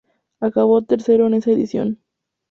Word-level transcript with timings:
Acabó 0.39 0.81
tercero 0.81 1.27
en 1.27 1.35
esa 1.35 1.51
edición. 1.51 1.99